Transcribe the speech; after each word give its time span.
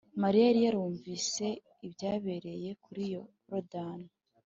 Mariya 0.23 0.45
yari 0.47 0.61
yarumvise 0.65 1.45
ibyabereye 1.85 2.69
kuri 2.83 3.03
Yorodani 3.13 4.09